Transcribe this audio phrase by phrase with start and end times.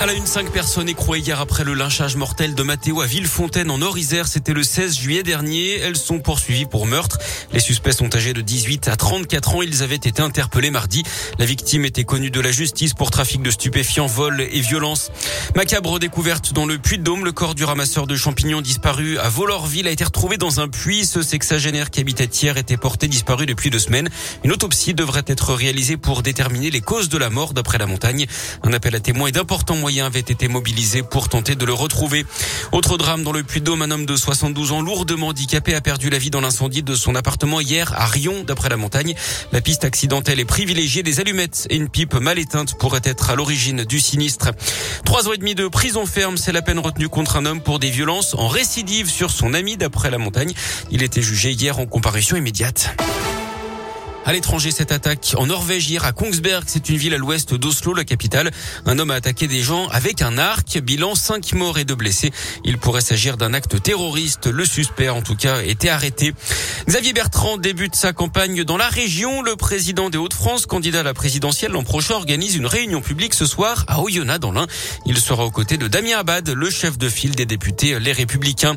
[0.00, 3.70] À la une, cinq personnes écrouées hier après le lynchage mortel de Mathéo à Villefontaine
[3.70, 4.26] en Orisère.
[4.26, 5.78] C'était le 16 juillet dernier.
[5.78, 7.18] Elles sont poursuivies pour meurtre.
[7.52, 9.62] Les suspects sont âgés de 18 à 34 ans.
[9.62, 11.04] Ils avaient été interpellés mardi.
[11.38, 15.12] La victime était connue de la justice pour trafic de stupéfiants, vol et violence.
[15.54, 17.24] Macabre découverte dans le Puy-de-Dôme.
[17.24, 21.06] Le corps du ramasseur de champignons disparu à Volorville a été retrouvé dans un puits.
[21.06, 24.10] Ce sexagénaire qui habitait hier était porté disparu depuis deux semaines.
[24.42, 28.26] Une autopsie devrait être réalisée pour déterminer les causes de la mort d'après la montagne.
[28.64, 32.24] Un appel à témoins et d'importants moyens avaient été mobilisés pour tenter de le retrouver.
[32.72, 36.16] Autre drame dans le Puy-de-Dôme, un homme de 72 ans lourdement handicapé a perdu la
[36.16, 39.14] vie dans l'incendie de son appartement hier à Rion, d'après la montagne.
[39.52, 41.02] La piste accidentelle est privilégiée.
[41.02, 44.52] Des allumettes et une pipe mal éteinte pourraient être à l'origine du sinistre.
[45.04, 47.78] Trois ans et demi de prison ferme, c'est la peine retenue contre un homme pour
[47.78, 50.54] des violences en récidive sur son ami, d'après la montagne.
[50.90, 52.96] Il était jugé hier en comparution immédiate.
[54.26, 57.92] À l'étranger, cette attaque en Norvège hier à Kongsberg, c'est une ville à l'ouest d'Oslo,
[57.92, 58.50] la capitale.
[58.86, 60.78] Un homme a attaqué des gens avec un arc.
[60.78, 62.32] Bilan 5 morts et 2 blessés.
[62.64, 64.46] Il pourrait s'agir d'un acte terroriste.
[64.46, 66.32] Le suspect, en tout cas, était arrêté.
[66.88, 69.42] Xavier Bertrand débute sa campagne dans la région.
[69.42, 73.44] Le président des Hauts-de-France, candidat à la présidentielle l'an prochain, organise une réunion publique ce
[73.44, 74.66] soir à Oyonnax dans l'Ain.
[75.04, 78.76] Il sera aux côtés de Damien Abad, le chef de file des députés Les Républicains.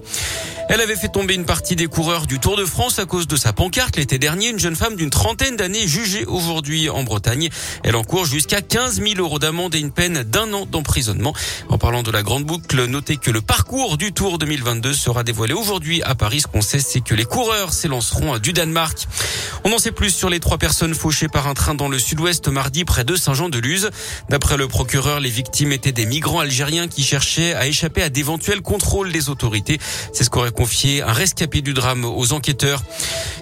[0.69, 3.37] Elle avait fait tomber une partie des coureurs du Tour de France à cause de
[3.37, 4.49] sa pancarte l'été dernier.
[4.49, 7.49] Une jeune femme d'une trentaine d'années jugée aujourd'hui en Bretagne.
[7.83, 11.33] Elle encourt jusqu'à 15 000 euros d'amende et une peine d'un an d'emprisonnement.
[11.69, 15.53] En parlant de la grande boucle, notez que le parcours du Tour 2022 sera dévoilé
[15.53, 16.41] aujourd'hui à Paris.
[16.41, 19.07] Ce qu'on sait, c'est que les coureurs s'élanceront du Danemark.
[19.63, 22.49] On en sait plus sur les trois personnes fauchées par un train dans le sud-ouest
[22.49, 23.89] mardi près de Saint-Jean-de-Luz.
[24.29, 28.61] D'après le procureur, les victimes étaient des migrants algériens qui cherchaient à échapper à d'éventuels
[28.61, 29.79] contrôles des autorités.
[30.11, 32.81] C'est ce qu'aurait confié un rescapé du drame aux enquêteurs.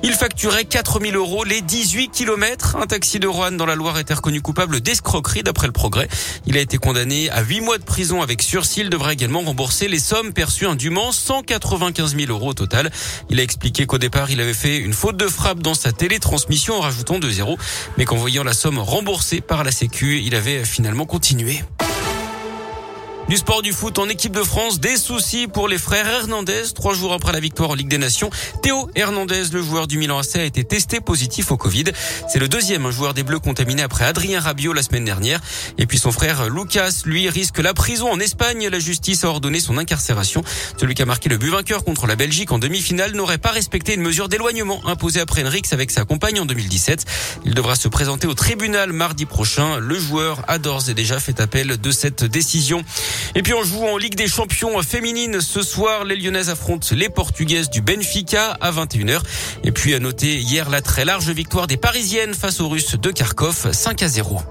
[0.03, 2.75] Il facturait 4000 euros les 18 kilomètres.
[2.75, 6.09] Un taxi de Rouen dans la Loire était reconnu coupable d'escroquerie d'après le progrès.
[6.45, 8.81] Il a été condamné à 8 mois de prison avec sursis.
[8.81, 12.91] Il devrait également rembourser les sommes perçues indûment, 195 000 euros au total.
[13.29, 16.75] Il a expliqué qu'au départ, il avait fait une faute de frappe dans sa télétransmission
[16.75, 17.57] en rajoutant deux zéros,
[17.97, 21.63] mais qu'en voyant la somme remboursée par la Sécu, il avait finalement continué.
[23.27, 26.61] Du sport du foot en équipe de France, des soucis pour les frères Hernandez.
[26.75, 28.29] Trois jours après la victoire en Ligue des Nations,
[28.61, 31.85] Théo Hernandez, le joueur du Milan AC, a été testé positif au Covid.
[32.31, 35.41] C'est le deuxième joueur des Bleus contaminé après Adrien Rabiot la semaine dernière.
[35.79, 38.67] Et puis son frère Lucas, lui, risque la prison en Espagne.
[38.67, 40.43] La justice a ordonné son incarcération.
[40.79, 43.95] Celui qui a marqué le but vainqueur contre la Belgique en demi-finale n'aurait pas respecté
[43.95, 47.05] une mesure d'éloignement imposée après Henrix avec sa compagne en 2017.
[47.43, 49.79] Il devra se présenter au tribunal mardi prochain.
[49.79, 50.57] Le joueur a
[50.87, 52.83] et déjà fait appel de cette décision.
[53.35, 55.41] Et puis on joue en Ligue des Champions féminines.
[55.41, 59.21] Ce soir, les Lyonnaises affrontent les Portugaises du Benfica à 21h.
[59.63, 63.11] Et puis à noter hier la très large victoire des Parisiennes face aux Russes de
[63.11, 64.41] Kharkov 5 à 0.